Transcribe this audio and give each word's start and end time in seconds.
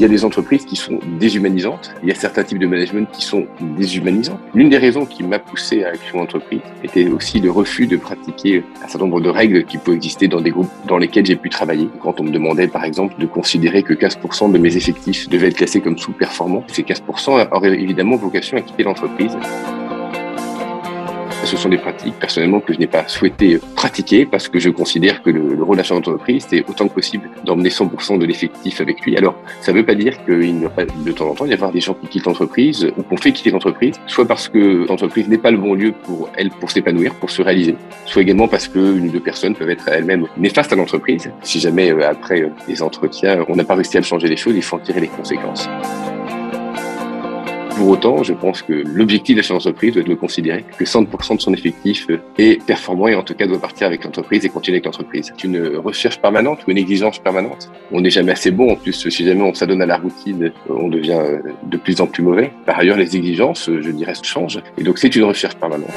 Il 0.00 0.04
y 0.04 0.06
a 0.06 0.08
des 0.08 0.24
entreprises 0.24 0.64
qui 0.64 0.76
sont 0.76 0.98
déshumanisantes. 1.18 1.94
Il 2.02 2.08
y 2.08 2.12
a 2.12 2.14
certains 2.14 2.42
types 2.42 2.56
de 2.56 2.66
management 2.66 3.06
qui 3.12 3.22
sont 3.22 3.46
déshumanisants. 3.76 4.40
L'une 4.54 4.70
des 4.70 4.78
raisons 4.78 5.04
qui 5.04 5.22
m'a 5.22 5.38
poussé 5.38 5.84
à 5.84 5.92
créer 5.92 6.12
mon 6.14 6.22
entreprise 6.22 6.62
était 6.82 7.06
aussi 7.08 7.38
le 7.38 7.50
refus 7.50 7.86
de 7.86 7.98
pratiquer 7.98 8.64
un 8.82 8.88
certain 8.88 9.04
nombre 9.04 9.20
de 9.20 9.28
règles 9.28 9.66
qui 9.66 9.76
peuvent 9.76 9.96
exister 9.96 10.26
dans 10.26 10.40
des 10.40 10.52
groupes 10.52 10.70
dans 10.88 10.96
lesquels 10.96 11.26
j'ai 11.26 11.36
pu 11.36 11.50
travailler. 11.50 11.90
Quand 12.00 12.18
on 12.18 12.24
me 12.24 12.30
demandait, 12.30 12.66
par 12.66 12.86
exemple, 12.86 13.20
de 13.20 13.26
considérer 13.26 13.82
que 13.82 13.92
15% 13.92 14.50
de 14.50 14.56
mes 14.56 14.74
effectifs 14.74 15.28
devaient 15.28 15.48
être 15.48 15.58
classés 15.58 15.82
comme 15.82 15.98
sous-performants, 15.98 16.64
ces 16.68 16.82
15% 16.82 17.48
auraient 17.52 17.78
évidemment 17.78 18.16
vocation 18.16 18.56
à 18.56 18.62
quitter 18.62 18.84
l'entreprise. 18.84 19.36
Ce 21.50 21.56
sont 21.56 21.68
des 21.68 21.78
pratiques, 21.78 22.14
personnellement, 22.14 22.60
que 22.60 22.72
je 22.72 22.78
n'ai 22.78 22.86
pas 22.86 23.08
souhaité 23.08 23.58
pratiquer 23.74 24.24
parce 24.24 24.46
que 24.46 24.60
je 24.60 24.70
considère 24.70 25.20
que 25.20 25.30
le, 25.30 25.60
rôle 25.60 25.78
d'un 25.78 25.82
d'entreprise, 25.82 26.46
c'est 26.48 26.64
autant 26.68 26.86
que 26.86 26.94
possible 26.94 27.28
d'emmener 27.44 27.70
100% 27.70 28.20
de 28.20 28.24
l'effectif 28.24 28.80
avec 28.80 29.00
lui. 29.00 29.16
Alors, 29.16 29.34
ça 29.60 29.72
ne 29.72 29.78
veut 29.78 29.84
pas 29.84 29.96
dire 29.96 30.24
qu'il 30.24 30.54
n'y 30.54 30.64
a 30.64 30.68
pas 30.68 30.84
de 30.84 31.10
temps 31.10 31.28
en 31.28 31.34
temps 31.34 31.46
y 31.46 31.52
avoir 31.52 31.72
des 31.72 31.80
gens 31.80 31.94
qui 31.94 32.06
quittent 32.06 32.26
l'entreprise 32.26 32.92
ou 32.96 33.02
qu'on 33.02 33.16
fait 33.16 33.32
quitter 33.32 33.50
l'entreprise, 33.50 33.96
soit 34.06 34.28
parce 34.28 34.48
que 34.48 34.86
l'entreprise 34.88 35.26
n'est 35.26 35.38
pas 35.38 35.50
le 35.50 35.58
bon 35.58 35.74
lieu 35.74 35.90
pour 35.90 36.30
elle, 36.36 36.50
pour 36.50 36.70
s'épanouir, 36.70 37.16
pour 37.16 37.30
se 37.30 37.42
réaliser, 37.42 37.74
soit 38.06 38.22
également 38.22 38.46
parce 38.46 38.68
qu'une 38.68 39.08
ou 39.08 39.10
deux 39.10 39.18
personnes 39.18 39.56
peuvent 39.56 39.70
être 39.70 39.88
elles-mêmes 39.88 40.28
néfastes 40.36 40.72
à 40.72 40.76
l'entreprise. 40.76 41.32
Si 41.42 41.58
jamais, 41.58 41.90
euh, 41.90 42.08
après 42.08 42.42
euh, 42.42 42.50
les 42.68 42.80
entretiens, 42.80 43.44
on 43.48 43.56
n'a 43.56 43.64
pas 43.64 43.74
réussi 43.74 43.98
à 43.98 44.02
changer 44.02 44.28
les 44.28 44.36
choses, 44.36 44.54
il 44.54 44.62
faut 44.62 44.76
en 44.76 44.78
tirer 44.78 45.00
les 45.00 45.08
conséquences. 45.08 45.68
Pour 47.76 47.88
autant, 47.88 48.22
je 48.22 48.32
pense 48.32 48.62
que 48.62 48.72
l'objectif 48.72 49.36
de 49.36 49.42
chaque 49.42 49.56
entreprise 49.56 49.94
doit 49.94 50.02
être 50.02 50.08
de 50.08 50.14
considérer 50.14 50.64
que 50.78 50.84
100% 50.84 51.36
de 51.36 51.40
son 51.40 51.54
effectif 51.54 52.06
est 52.38 52.62
performant 52.64 53.08
et 53.08 53.14
en 53.14 53.22
tout 53.22 53.34
cas 53.34 53.46
doit 53.46 53.58
partir 53.58 53.86
avec 53.86 54.04
l'entreprise 54.04 54.44
et 54.44 54.48
continuer 54.48 54.76
avec 54.76 54.86
l'entreprise. 54.86 55.32
C'est 55.34 55.44
une 55.44 55.76
recherche 55.76 56.20
permanente 56.20 56.60
ou 56.66 56.70
une 56.70 56.78
exigence 56.78 57.18
permanente? 57.18 57.70
On 57.90 58.00
n'est 58.00 58.10
jamais 58.10 58.32
assez 58.32 58.50
bon. 58.50 58.72
En 58.72 58.76
plus, 58.76 59.08
si 59.08 59.24
jamais 59.24 59.42
on 59.42 59.54
s'adonne 59.54 59.82
à 59.82 59.86
la 59.86 59.96
routine, 59.96 60.52
on 60.68 60.88
devient 60.88 61.20
de 61.62 61.76
plus 61.76 62.00
en 62.00 62.06
plus 62.06 62.22
mauvais. 62.22 62.52
Par 62.66 62.78
ailleurs, 62.78 62.96
les 62.96 63.16
exigences, 63.16 63.70
je 63.70 63.90
dirais, 63.90 64.14
changent. 64.22 64.60
Et 64.76 64.82
donc, 64.82 64.98
c'est 64.98 65.14
une 65.16 65.24
recherche 65.24 65.54
permanente. 65.56 65.90